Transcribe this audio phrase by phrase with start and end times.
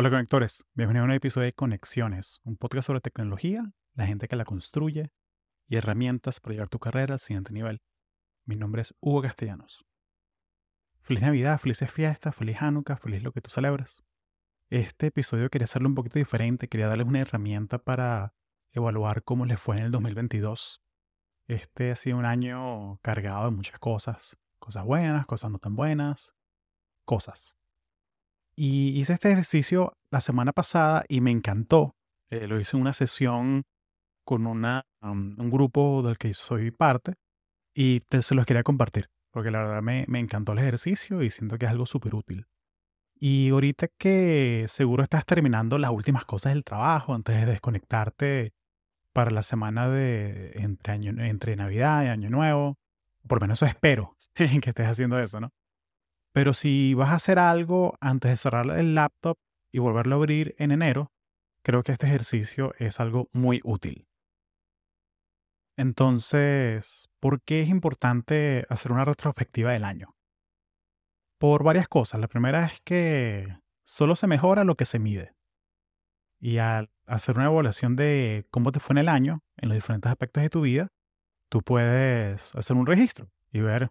[0.00, 4.36] Hola conectores, bienvenidos a un episodio de Conexiones, un podcast sobre tecnología, la gente que
[4.36, 5.10] la construye
[5.66, 7.82] y herramientas para llevar tu carrera al siguiente nivel.
[8.44, 9.84] Mi nombre es Hugo Castellanos.
[11.00, 14.04] Feliz Navidad, felices fiestas, feliz Hanukkah, feliz lo que tú celebras.
[14.70, 18.34] Este episodio quería hacerlo un poquito diferente, quería darles una herramienta para
[18.70, 20.80] evaluar cómo les fue en el 2022.
[21.48, 26.36] Este ha sido un año cargado de muchas cosas, cosas buenas, cosas no tan buenas,
[27.04, 27.57] cosas.
[28.60, 31.94] Y hice este ejercicio la semana pasada y me encantó.
[32.28, 33.62] Eh, lo hice en una sesión
[34.24, 37.14] con una, un grupo del que soy parte
[37.72, 41.30] y te, se los quería compartir porque la verdad me, me encantó el ejercicio y
[41.30, 42.46] siento que es algo súper útil.
[43.14, 48.54] Y ahorita que seguro estás terminando las últimas cosas del trabajo antes de desconectarte
[49.12, 52.78] para la semana de entre, entre Navidad y Año Nuevo,
[53.28, 55.52] por lo menos eso espero que estés haciendo eso, ¿no?
[56.38, 59.38] Pero si vas a hacer algo antes de cerrar el laptop
[59.72, 61.10] y volverlo a abrir en enero,
[61.64, 64.06] creo que este ejercicio es algo muy útil.
[65.76, 70.14] Entonces, ¿por qué es importante hacer una retrospectiva del año?
[71.38, 72.20] Por varias cosas.
[72.20, 75.34] La primera es que solo se mejora lo que se mide.
[76.38, 80.08] Y al hacer una evaluación de cómo te fue en el año, en los diferentes
[80.08, 80.86] aspectos de tu vida,
[81.48, 83.90] tú puedes hacer un registro y ver,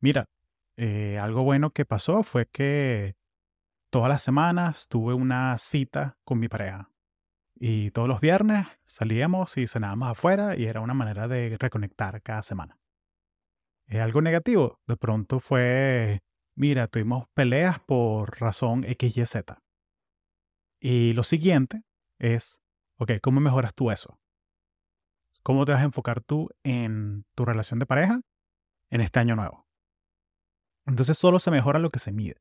[0.00, 0.24] mira,
[0.76, 3.16] eh, algo bueno que pasó fue que
[3.90, 6.90] todas las semanas tuve una cita con mi pareja.
[7.54, 12.42] Y todos los viernes salíamos y cenábamos afuera y era una manera de reconectar cada
[12.42, 12.80] semana.
[13.86, 14.80] ¿Es algo negativo?
[14.86, 16.22] De pronto fue,
[16.56, 19.58] mira, tuvimos peleas por razón X, Y, Z.
[20.80, 21.82] Y lo siguiente
[22.18, 22.62] es,
[22.98, 24.18] ok, ¿cómo mejoras tú eso?
[25.42, 28.20] ¿Cómo te vas a enfocar tú en tu relación de pareja
[28.90, 29.63] en este año nuevo?
[30.86, 32.36] Entonces solo se mejora lo que se mide.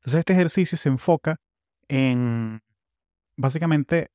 [0.00, 1.36] Entonces este ejercicio se enfoca
[1.88, 2.62] en
[3.36, 4.08] básicamente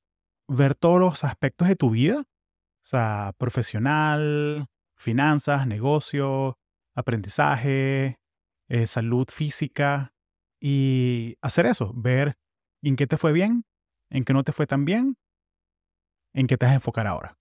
[0.47, 6.57] ver todos los aspectos de tu vida, o sea, profesional, finanzas, negocio,
[6.95, 8.17] aprendizaje,
[8.69, 10.13] eh, salud física,
[10.59, 12.37] y hacer eso, ver
[12.81, 13.65] en qué te fue bien,
[14.09, 15.17] en qué no te fue tan bien,
[16.33, 17.37] en qué te vas a enfocar ahora.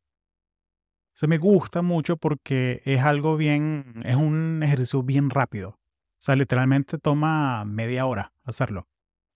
[1.15, 5.78] Se me gusta mucho porque es algo bien, es un ejercicio bien rápido.
[6.26, 8.88] Sea, literalmente toma media hora hacerlo.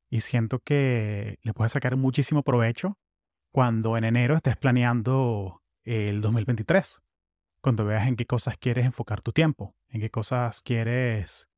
[0.08, 2.98] Y siento que le puedes sacar muchísimo provecho
[3.52, 7.00] cuando en enero estés planeando el 2023.
[7.60, 11.48] Cuando veas en qué cosas quieres enfocar tu tiempo, en qué cosas quieres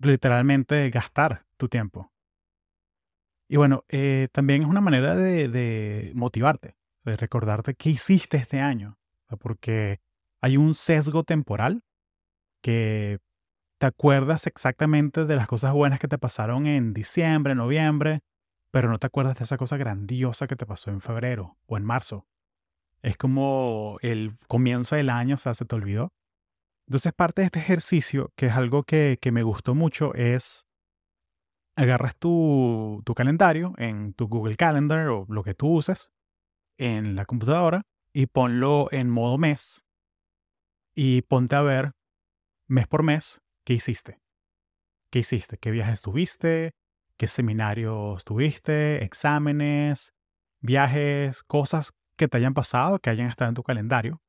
[0.00, 2.10] literalmente gastar tu tiempo.
[3.46, 6.74] Y bueno, eh, también es una manera de, motivarte,
[7.04, 8.98] de recordarte qué hiciste este año,
[9.38, 10.00] porque
[10.40, 11.84] hay un sesgo temporal
[12.60, 13.20] que
[13.82, 18.20] te acuerdas exactamente de las cosas buenas que te pasaron en diciembre, noviembre,
[18.70, 21.84] pero no te acuerdas de esa cosa grandiosa que te pasó en febrero o en
[21.84, 22.28] marzo.
[23.02, 26.12] Es como el comienzo del año, o sea, se te olvidó.
[26.86, 30.68] Entonces, parte de este ejercicio, que es algo que, me gustó mucho, es
[31.74, 36.12] agarras tu, tu calendario en tu Google Calendar o lo que tú uses
[36.78, 37.82] en la computadora
[38.12, 39.88] y ponlo en modo mes
[40.94, 41.94] y ponte a ver
[42.68, 44.20] mes por mes ¿Qué hiciste?
[45.10, 45.56] ¿Qué hiciste?
[45.58, 46.72] ¿Qué viajes tuviste?
[47.16, 49.04] ¿Qué seminarios tuviste?
[49.04, 50.14] ¿Exámenes?
[50.60, 51.44] ¿Viajes?
[51.44, 54.20] Cosas que te hayan pasado, que hayan estado en tu calendario.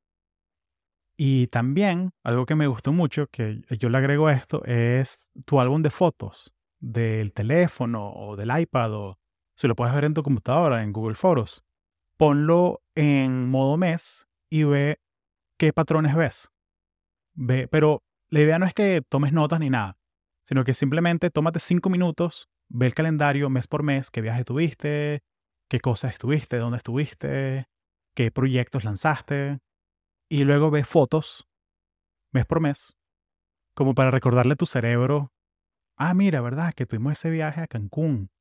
[1.17, 5.81] Y también, algo que me gustó mucho, que yo le agrego esto, es tu álbum
[5.81, 9.19] de fotos del teléfono o del iPad o
[9.55, 11.63] si lo puedes ver en tu computadora, en Google Fotos.
[12.17, 14.99] Ponlo en modo mes y ve
[15.57, 16.51] qué patrones ves.
[17.35, 19.99] Ve, pero la idea no es que tomes notas ni nada,
[20.43, 25.21] sino que simplemente tómate cinco minutos, ve el calendario mes por mes, qué viaje tuviste,
[25.69, 27.67] qué cosas estuviste, dónde estuviste,
[28.15, 29.59] qué proyectos lanzaste,
[30.31, 31.47] y luego ve fotos
[32.33, 32.97] mes por mes,
[33.75, 35.31] como para recordarle a tu cerebro,
[35.95, 36.73] ah, mira, ¿verdad?
[36.73, 38.31] Que tuvimos ese viaje a Cancún.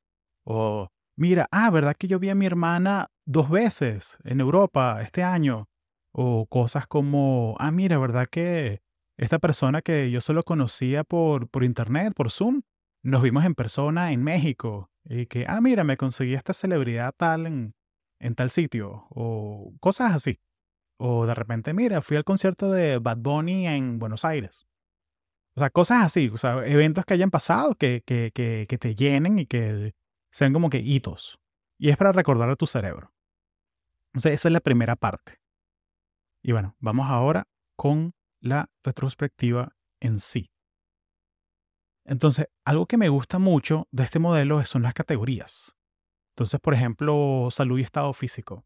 [0.46, 0.88] O,
[1.18, 5.68] mira, ah, ¿verdad que yo vi a mi hermana dos veces en Europa este año?
[6.12, 8.80] O cosas como, ah, mira, ¿verdad que
[9.22, 12.62] esta persona que yo solo conocía por, por internet, por Zoom,
[13.04, 14.90] nos vimos en persona en México.
[15.04, 17.74] Y que, ah, mira, me conseguí esta celebridad tal en,
[18.18, 19.06] en tal sitio.
[19.10, 20.40] O cosas así.
[20.96, 24.66] O de repente, mira, fui al concierto de Bad Bunny en Buenos Aires.
[25.54, 26.28] O sea, cosas así.
[26.32, 29.94] O sea, eventos que hayan pasado que, que, que, que te llenen y que
[30.32, 31.38] sean como que hitos.
[31.78, 33.12] Y es para recordar a tu cerebro.
[34.06, 35.40] Entonces, esa es la primera parte.
[36.42, 37.46] Y bueno, vamos ahora
[37.76, 40.50] con la retrospectiva en sí.
[42.04, 45.76] Entonces, algo que me gusta mucho de este modelo son las categorías.
[46.34, 48.64] Entonces, por ejemplo, salud y estado físico.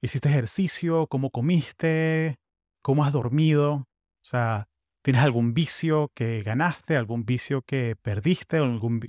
[0.00, 1.08] ¿Hiciste ejercicio?
[1.08, 2.36] ¿Cómo comiste?
[2.82, 3.72] ¿Cómo has dormido?
[3.72, 4.68] O sea,
[5.02, 6.96] ¿tienes algún vicio que ganaste?
[6.96, 8.58] ¿Algún vicio que perdiste?
[8.58, 9.08] ¿Alguna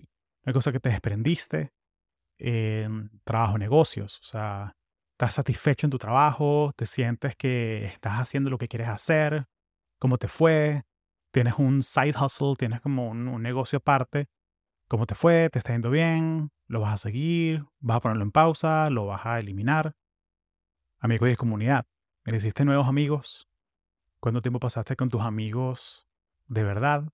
[0.52, 1.72] cosa que te desprendiste?
[2.40, 4.20] En trabajo, negocios.
[4.22, 4.76] O sea,
[5.12, 6.72] ¿estás satisfecho en tu trabajo?
[6.76, 9.46] ¿Te sientes que estás haciendo lo que quieres hacer?
[10.00, 10.84] ¿Cómo te fue?
[11.32, 12.56] ¿Tienes un side hustle?
[12.58, 14.30] ¿Tienes como un, negocio aparte?
[14.88, 15.50] ¿Cómo te fue?
[15.50, 16.52] ¿Te está yendo bien?
[16.68, 17.66] ¿Lo vas a seguir?
[17.80, 18.90] ¿Vas a ponerlo en pausa?
[18.90, 19.98] ¿Lo vas a eliminar?
[21.00, 21.86] Amigos y comunidad.
[22.26, 23.50] ¿Hiciste nuevos amigos?
[24.22, 26.08] ¿Cuánto tiempo pasaste con tus amigos
[26.48, 27.10] de verdad?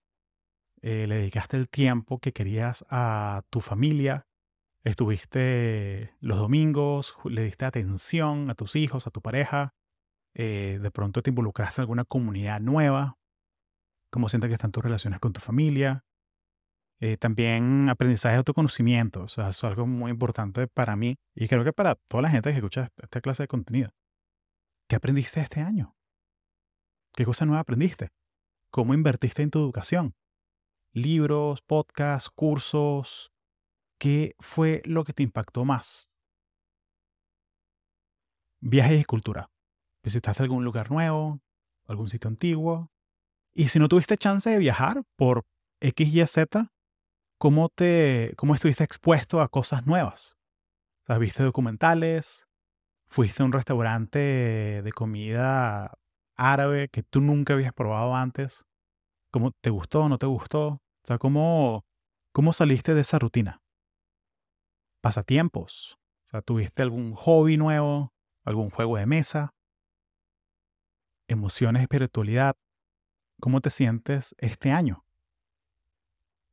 [0.84, 4.28] Eh, ¿Le dedicaste el tiempo que querías a tu familia?
[4.84, 7.18] ¿Estuviste los domingos?
[7.24, 9.74] ¿Le diste atención a tus hijos, a tu pareja?
[10.36, 13.18] Eh, ¿De pronto te involucraste en alguna comunidad nueva?
[14.10, 16.06] ¿Cómo sientes que están tus relaciones con tu familia?
[17.00, 21.64] Eh, también aprendizaje de autoconocimiento, o sea, es algo muy importante para mí y creo
[21.64, 23.94] que para toda la gente que escucha esta clase de contenido.
[24.88, 25.96] ¿Qué aprendiste este año?
[27.14, 28.10] ¿Qué cosa nueva aprendiste?
[28.72, 30.16] ¿Cómo invertiste en tu educación?
[30.94, 33.31] Libros, podcasts, cursos.
[33.98, 36.18] ¿Qué fue lo que te impactó más?
[38.62, 39.50] Viajes y cultura.
[40.06, 41.42] ¿Visitaste algún lugar nuevo?
[41.88, 42.92] ¿Algún sitio antiguo?
[43.56, 45.48] Y si no tuviste chance de viajar por
[45.81, 46.72] X, Y, Z,
[47.40, 50.38] ¿cómo, te, cómo estuviste expuesto a cosas nuevas?
[51.07, 52.46] O ¿Viste documentales?
[53.07, 54.19] ¿Fuiste a un restaurante
[54.84, 55.92] de comida
[56.36, 58.68] árabe que tú nunca habías probado antes?
[59.31, 60.68] ¿Cómo te gustó o no te gustó?
[60.68, 61.84] O sea, ¿cómo,
[62.31, 63.63] ¿cómo saliste de esa rutina?
[65.02, 65.98] Pasatiempos.
[66.25, 68.13] O sea, ¿tuviste algún hobby nuevo?
[68.44, 69.55] ¿Algún juego de mesa?
[71.27, 72.56] Emociones, espiritualidad.
[73.39, 75.06] ¿Cómo te sientes este año?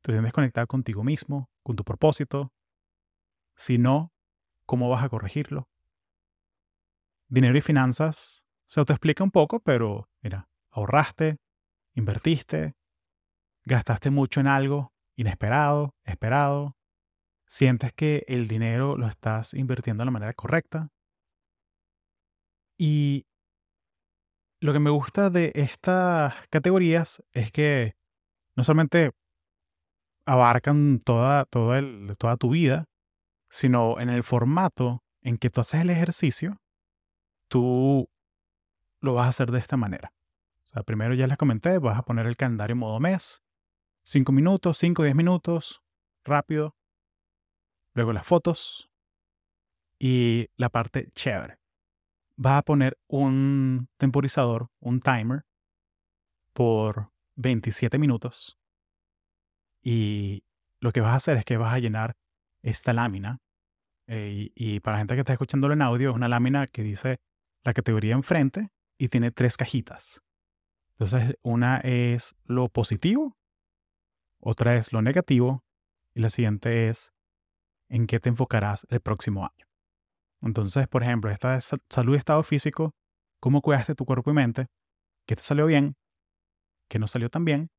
[0.01, 2.51] ¿Te sientes conectado contigo mismo, con tu propósito?
[3.55, 4.11] Si no,
[4.65, 5.69] ¿cómo vas a corregirlo?
[7.27, 11.37] Dinero y finanzas se autoexplica un poco, pero mira, ahorraste,
[11.93, 12.75] invertiste,
[13.65, 16.75] gastaste mucho en algo inesperado, esperado,
[17.45, 20.89] sientes que el dinero lo estás invirtiendo de la manera correcta.
[22.77, 23.27] Y
[24.63, 27.97] lo que me gusta de estas categorías es que
[28.55, 29.11] no solamente
[30.25, 32.85] abarcan toda, toda tu vida,
[33.49, 36.61] sino en el formato en que tú haces el ejercicio,
[37.49, 38.09] tú
[39.01, 40.13] lo vas a hacer de esta manera.
[40.63, 43.43] O sea, primero ya les comenté, vas a poner el calendario en modo mes,
[44.03, 45.81] 5 minutos, 5, 10 minutos,
[46.23, 46.73] rápido.
[47.95, 48.89] Luego las fotos
[49.99, 51.62] y la parte chévere.
[52.35, 55.45] Vas a poner un temporizador, un timer,
[56.53, 58.57] por 27 minutos
[59.83, 60.45] y
[60.79, 62.15] lo que vas a hacer es que vas a llenar
[62.61, 63.41] esta lámina.
[64.07, 67.19] Eh, y, para la gente que está escuchándolo en audio, es una lámina que dice
[67.63, 70.21] la categoría enfrente y tiene tres cajitas.
[70.93, 73.37] Entonces, una es lo positivo,
[74.39, 75.63] otra es lo negativo
[76.13, 77.13] y la siguiente es
[77.89, 79.72] en qué te enfocarás el próximo año.
[80.43, 82.93] Entonces, por ejemplo, esta es salud y estado físico,
[83.39, 84.67] cómo cuidaste tu cuerpo y mente,
[85.25, 85.95] qué te salió bien,
[86.89, 87.69] qué no salió tan bien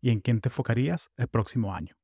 [0.00, 1.96] y en quién te enfocarías el próximo año.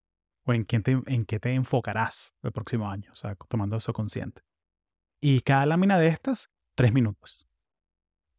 [0.44, 3.12] O en, quién en qué te enfocarás el próximo año.
[3.12, 4.42] O sea, tomando eso consciente.
[5.20, 7.46] Y cada lámina de estas, tres minutos.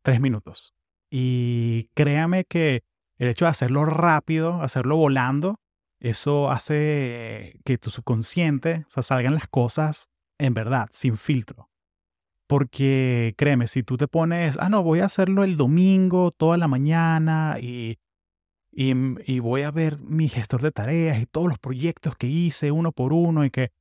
[0.02, 0.74] Tres minutos.
[1.10, 2.84] Y créame que
[3.18, 5.62] el hecho de hacerlo rápido, hacerlo volando,
[6.02, 10.10] eso hace que tu subconsciente, o sea, salgan las cosas
[10.40, 11.70] en verdad, sin filtro.
[12.48, 16.68] Porque créeme, si tú te pones, ah, no, voy a hacerlo el domingo, toda la
[16.68, 17.98] mañana, y
[18.76, 22.72] Mm, y, voy a ver mi gestor de tareas y todos los proyectos que hice
[22.72, 23.72] uno por uno y que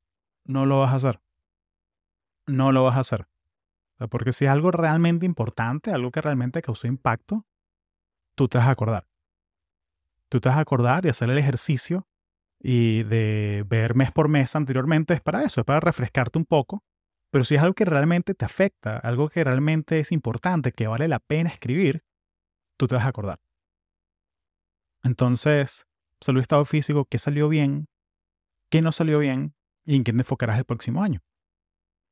[0.45, 1.21] no lo vas a hacer.
[2.47, 3.27] No lo vas a hacer.
[4.11, 7.47] Porque si es algo realmente importante, algo que realmente causó impacto,
[8.35, 9.07] tú te vas a acordar.
[10.29, 12.07] Tú te vas a acordar y hacer el ejercicio
[12.65, 16.85] y de ver mes por mes anteriormente es para eso, es para refrescarte un poco.
[17.31, 21.09] Pero si es algo que realmente te afecta, algo que realmente es importante, que vale
[21.09, 22.05] la pena escribir,
[22.77, 23.41] tú te vas a acordar.
[25.03, 25.89] Entonces,
[26.21, 27.89] salud estado físico, qué salió bien,
[28.71, 29.55] qué no salió bien
[29.85, 31.21] y en qué te enfocarás el próximo año.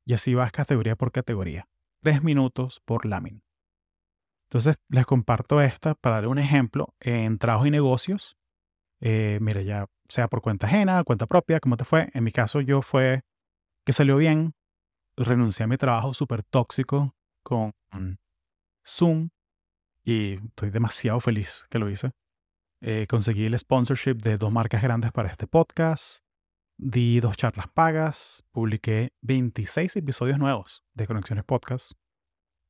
[0.04, 1.68] Y así vas categoría por categoría.
[2.02, 3.44] Tres minutos por lámina.
[4.48, 8.36] Entonces, les comparto esta para dar un ejemplo en trabajo y negocios.
[9.00, 12.10] Eh, mira, ya sea por cuenta ajena, cuenta propia, ¿cómo te fue?
[12.14, 13.22] En mi caso, yo fue
[13.84, 14.54] que salió bien.
[15.16, 17.72] Renuncié a mi trabajo súper tóxico con
[18.86, 19.30] Zoom
[20.04, 22.12] y estoy demasiado feliz que lo hice.
[22.82, 26.24] Eh, conseguí el sponsorship de dos marcas grandes para este podcast.
[26.78, 31.92] di dos charlas pagas, publiqué 26 episodios nuevos de Conexiones Podcast,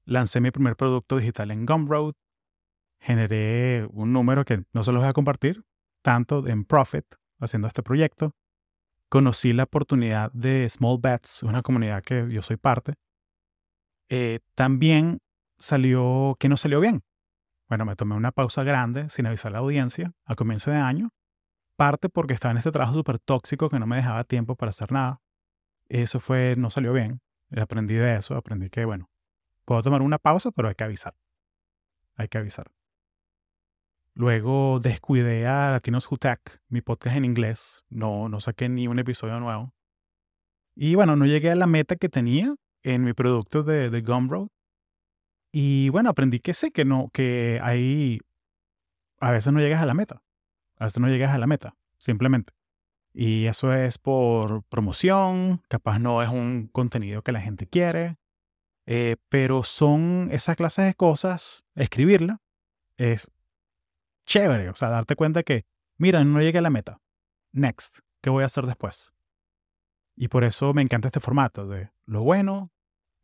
[0.04, 2.14] lancé mi primer producto digital en Gumroad,
[2.98, 5.64] generé un número que no se los voy a compartir,
[6.02, 7.04] tanto en profit
[7.38, 8.34] haciendo este proyecto.
[9.08, 12.94] Conocí la oportunidad de Small Bets, una comunidad que yo soy parte.
[14.08, 15.18] Eh, también
[15.58, 17.02] salió que no salió bien.
[17.68, 21.12] Bueno, me tomé una pausa grande sin avisar a la audiencia a comienzo de año
[21.80, 24.92] parte porque estaba en este trabajo súper tóxico que no me dejaba tiempo para hacer
[24.92, 25.22] nada.
[25.88, 27.22] Eso fue, no salió bien.
[27.56, 29.08] Aprendí de eso, aprendí que, bueno,
[29.64, 31.14] puedo tomar una pausa, pero hay que avisar.
[32.16, 32.70] Hay que avisar.
[34.20, 37.86] Luego descuidé a Latinos Who Tech, mi podcast en inglés.
[37.88, 39.72] No, no saqué ni un episodio nuevo.
[40.74, 44.48] Y bueno, no llegué a la meta que tenía en mi producto de, de Gumroad.
[45.52, 48.20] Y bueno, aprendí que sé que no, que ahí
[49.20, 50.22] a veces no llegas a la meta.
[50.76, 52.52] A veces no llegas a la meta, simplemente.
[53.14, 58.18] Y eso es por promoción, capaz no es un contenido que la gente quiere,
[58.84, 62.42] eh, pero son esas clases de cosas, escribirla
[63.00, 63.32] es
[64.30, 65.66] chévere, o sea, darte cuenta que,
[65.98, 67.02] mira, no llegué a la meta,
[67.52, 69.12] next, ¿qué voy a hacer después?
[70.14, 72.70] Y por eso me encanta este formato de lo bueno,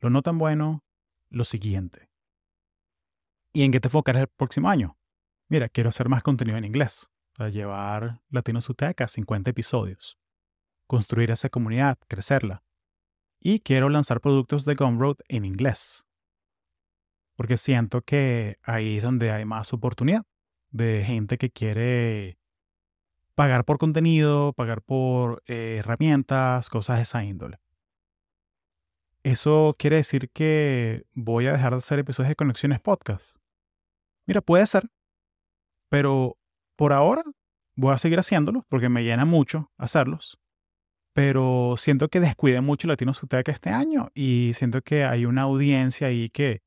[0.01, 0.85] lo no tan bueno,
[1.31, 2.11] lo siguiente.
[3.53, 4.99] ¿Y en qué te enfocarás el próximo año?
[5.49, 10.19] Mira, quiero hacer más contenido en inglés para llevar Latino Suteca a 50 episodios,
[10.89, 12.65] construir esa comunidad, crecerla.
[13.41, 16.09] Y quiero lanzar productos de Gumroad en inglés,
[17.37, 20.25] porque siento que ahí es donde hay más oportunidad
[20.71, 22.39] de gente que quiere
[23.35, 27.59] pagar por contenido, pagar por eh, herramientas, cosas de esa índole.
[29.23, 33.37] ¿Eso quiere decir que voy a dejar de hacer episodios de Conexiones Podcast?
[34.27, 34.89] Mira, puede ser,
[35.89, 36.39] pero
[36.77, 37.23] por ahora
[37.75, 40.39] voy a seguir haciéndolos porque me llena mucho hacerlos.
[41.13, 46.09] Pero siento que descuide mucho Latino Suteca este año y siento que hay una audiencia
[46.09, 46.63] ahí que,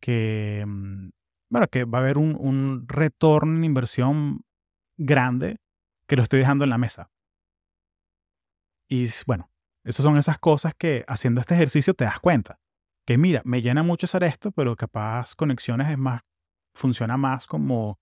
[0.00, 1.08] que, mm,
[1.48, 4.44] bueno, que va a haber un, retorno en inversión
[4.96, 5.58] grande
[6.08, 7.10] que lo estoy dejando en la mesa.
[8.88, 9.50] Y bueno,
[9.84, 12.60] esas son esas cosas que haciendo este ejercicio te das cuenta.
[13.06, 16.22] Que mira, me llena mucho hacer esto, pero capaz conexiones es más,
[16.74, 18.00] funciona más como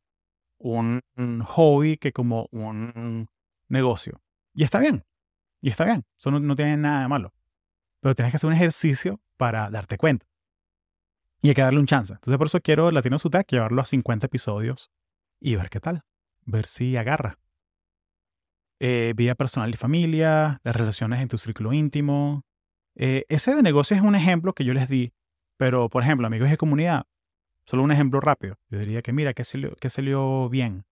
[0.59, 1.01] un,
[1.45, 3.29] hobby que como un
[3.69, 4.21] negocio.
[4.55, 5.05] Y está bien.
[5.61, 6.05] Y está bien.
[6.19, 7.35] Eso no, tiene nada de malo.
[8.01, 10.27] Pero tienes que hacer un ejercicio para darte cuenta.
[11.45, 12.15] Y hay que darle un chance.
[12.15, 14.91] Entonces por eso quiero Latino Sutec llevarlo a 50 episodios
[15.41, 16.03] y ver qué tal.
[16.47, 17.39] Ver si agarra.
[18.81, 22.47] Eh, vida personal y familia, las relaciones en tu círculo íntimo.
[22.95, 25.13] Eh, ese de negocio es un ejemplo que yo les di,
[25.59, 27.05] pero por ejemplo, amigos de comunidad,
[27.67, 28.57] Solo un ejemplo rápido.
[28.71, 30.87] Yo diría que, mira, ¿qué salió, qué salió bien?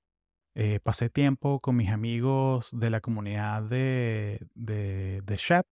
[0.54, 5.64] Eh, pasé tiempo con mis amigos de la comunidad de, de, de Shep.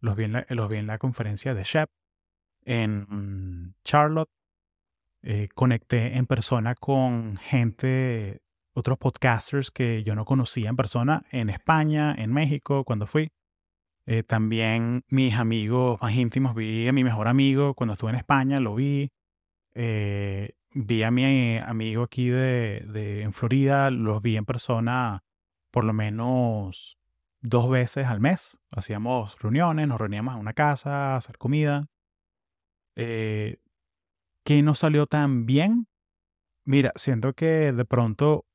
[0.00, 1.88] Los vi, en la, los vi en la conferencia de Shep
[2.64, 4.30] en Charlotte.
[5.22, 8.42] Eh, conecté en persona con gente,
[8.74, 13.32] otros podcasters que yo no conocía en persona en España, en México, cuando fui.
[14.06, 18.60] Eh, también mis amigos más íntimos, vi a mi mejor amigo cuando estuve en España,
[18.60, 19.12] lo vi.
[19.74, 25.24] Eh, vi a mi amigo aquí de, de, en Florida, los vi en persona
[25.70, 26.98] por lo menos
[27.40, 28.60] dos veces al mes.
[28.70, 31.88] Hacíamos reuniones, nos reuníamos en una casa, a hacer comida.
[32.96, 33.58] Eh,
[34.44, 35.86] ¿Qué no salió tan bien?
[36.64, 38.46] Mira, siento que de pronto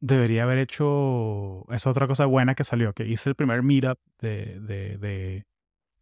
[0.00, 4.60] debería haber hecho esa otra cosa buena que salió, que hice el primer meetup de,
[4.60, 5.46] de, de,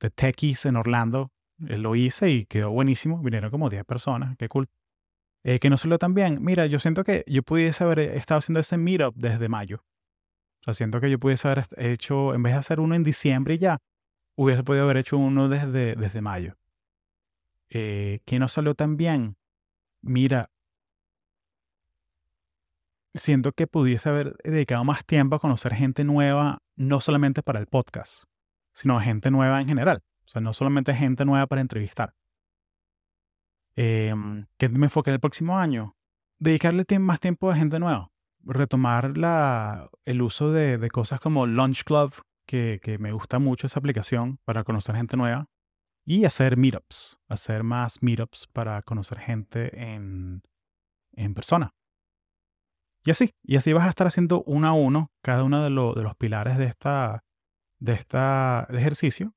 [0.00, 1.30] de techies en Orlando
[1.68, 3.22] eh, lo hice y quedó buenísimo.
[3.22, 4.68] Vinieron como 10 personas, qué cool.
[5.44, 6.42] Eh, que no salió tan bien.
[6.42, 9.84] Mira, yo siento que yo pudiese haber estado haciendo ese meetup desde mayo.
[10.60, 13.54] O sea, siento que yo pudiese haber hecho, en vez de hacer uno en diciembre
[13.54, 13.78] y ya,
[14.36, 16.56] hubiese podido haber hecho uno desde, desde mayo.
[17.70, 19.36] Eh, que no salió tan bien.
[20.02, 20.50] Mira,
[23.14, 27.66] siento que pudiese haber dedicado más tiempo a conocer gente nueva, no solamente para el
[27.66, 28.24] podcast,
[28.72, 30.02] sino gente nueva en general.
[30.24, 32.14] O sea, no solamente gente nueva para entrevistar.
[33.76, 34.14] Eh,
[34.56, 35.96] ¿Qué me enfoqué el próximo año?
[36.38, 38.10] Dedicarle más tiempo a gente nueva.
[38.42, 42.14] Retomar la, el uso de, de cosas como Lunch Club,
[42.46, 45.49] que, que, me gusta mucho esa aplicación para conocer gente nueva.
[46.10, 47.20] Y hacer meetups.
[47.28, 50.42] Hacer más meetups para conocer gente en,
[51.12, 51.72] en persona.
[53.04, 56.02] Y así, y así vas a estar haciendo uno a uno cada uno de, de
[56.02, 57.22] los pilares de esta,
[57.78, 59.36] de esta ejercicio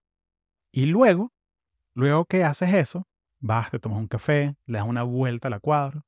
[0.71, 1.31] y luego,
[1.93, 3.07] luego que haces eso,
[3.39, 6.03] vas, te tomas un café, le das una vuelta a la cuadra,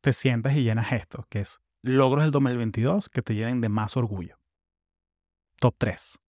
[0.00, 3.98] te sientas y llenas esto, que es logros del 2022 que te llenen de más
[3.98, 4.40] orgullo.
[5.60, 6.21] Top 3.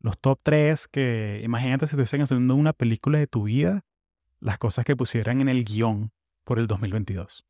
[0.00, 3.84] Los top 3 que, imagínate si estuviesen haciendo una película de tu vida,
[4.40, 6.12] las cosas que pusieran en el guion
[6.44, 7.46] por el 2022.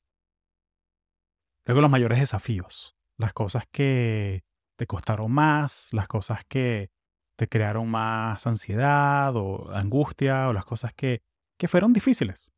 [1.64, 4.45] Luego los mayores desafíos, las cosas que
[4.76, 6.90] te costaron más, las cosas que
[7.37, 11.23] te crearon más ansiedad o angustia o las cosas que,
[11.57, 12.50] que fueron difíciles.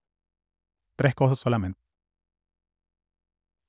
[0.96, 1.80] Tres cosas solamente.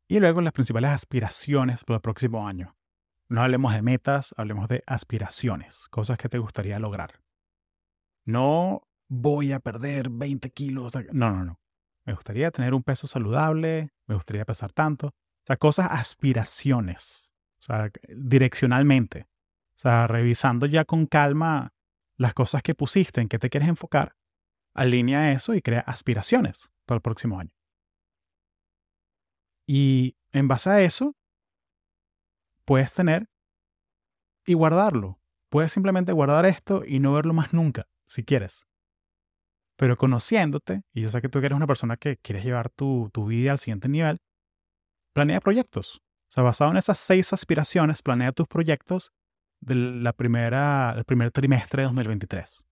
[0.07, 2.75] Y luego las principales aspiraciones para el próximo año.
[3.29, 7.21] No hablemos de metas, hablemos de aspiraciones, cosas que te gustaría lograr.
[8.25, 10.93] No voy a perder 20 kilos.
[11.11, 11.59] No, no, no.
[12.05, 15.07] Me gustaría tener un peso saludable, me gustaría pesar tanto.
[15.07, 17.33] O sea, cosas, aspiraciones.
[17.59, 19.27] O sea, direccionalmente.
[19.75, 21.73] O sea, revisando ya con calma
[22.17, 24.15] las cosas que pusiste, en qué te quieres enfocar,
[24.73, 27.51] alinea eso y crea aspiraciones para el próximo año.
[29.65, 31.15] Y en base a eso,
[32.65, 33.29] puedes tener
[34.45, 35.19] y guardarlo.
[35.49, 38.67] Puedes simplemente guardar esto y no verlo más nunca, si quieres.
[39.77, 43.25] Pero conociéndote, y yo sé que tú eres una persona que quieres llevar tu, tu
[43.25, 44.19] vida al siguiente nivel,
[45.13, 46.01] planea proyectos.
[46.29, 49.13] O sea, basado en esas seis aspiraciones, planea tus proyectos
[49.61, 52.65] del la primera, primer trimestre de 2023.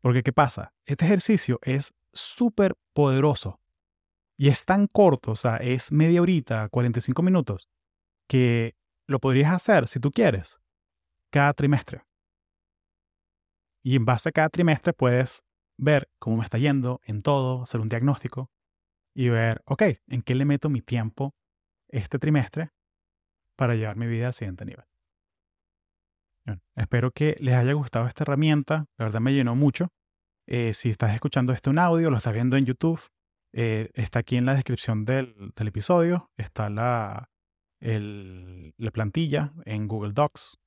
[0.00, 0.74] Porque, ¿qué pasa?
[0.84, 3.60] Este ejercicio es súper poderoso
[4.36, 7.68] y es tan corto, o sea, es media horita, 45 minutos,
[8.28, 10.60] que lo podrías hacer, si tú quieres,
[11.30, 12.02] cada trimestre.
[13.82, 15.44] Y en base a cada trimestre puedes
[15.78, 18.50] ver cómo me está yendo en todo, hacer un diagnóstico
[19.14, 21.34] y ver, ok, ¿en qué le meto mi tiempo
[21.88, 22.70] este trimestre
[23.54, 24.84] para llevar mi vida al siguiente nivel?
[26.76, 28.86] espero que les haya gustado esta herramienta.
[28.98, 29.88] La verdad me llenó mucho.
[30.46, 33.00] Eh, si estás escuchando este un audio, lo estás viendo en YouTube,
[33.52, 36.30] eh, está aquí en la descripción del, del episodio.
[36.36, 37.30] Está la,
[37.80, 40.58] el, la plantilla en Google Docs.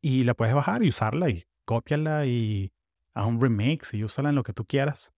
[0.00, 2.72] Y la puedes bajar y usarla y cópiala y
[3.14, 5.14] haz un remix y úsala en lo que tú quieras.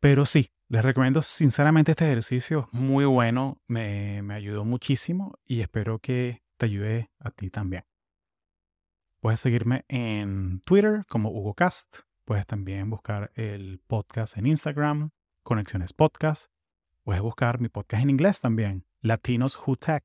[0.00, 2.68] Pero sí, les recomiendo sinceramente este ejercicio.
[2.72, 7.84] Muy bueno, me, me ayudó muchísimo y espero que te ayude a ti también.
[9.20, 12.00] Puedes seguirme en Twitter como HugoCast.
[12.26, 15.10] Puedes también buscar el podcast en Instagram,
[15.42, 16.50] Conexiones Podcast.
[17.02, 20.04] Puedes buscar mi podcast en inglés también, Latinos Who Tech.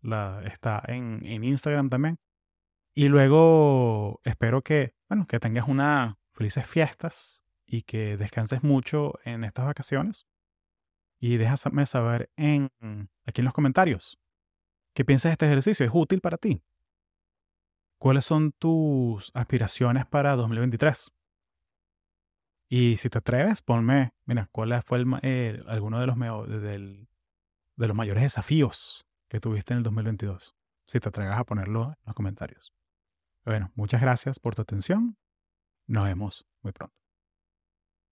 [0.00, 2.18] La, está en, en Instagram también.
[2.94, 9.44] Y luego espero que, bueno, que tengas unas felices fiestas y que descanses mucho en
[9.44, 10.26] estas vacaciones.
[11.20, 12.70] Y déjame saber en,
[13.24, 14.18] aquí en los comentarios
[14.94, 15.84] qué piensas de este ejercicio.
[15.84, 16.62] ¿Es útil para ti?
[17.98, 21.12] ¿Cuáles son tus aspiraciones para 2023?
[22.70, 26.16] Y si te atreves, ponme, mira, ¿cuál fue el, alguno de los,
[27.78, 30.54] de los mayores desafíos que tuviste en el 2022?
[30.86, 32.74] Si te atreves a ponerlo en los comentarios.
[33.44, 35.16] Bueno, muchas gracias por tu atención.
[35.86, 36.94] Nos vemos muy pronto.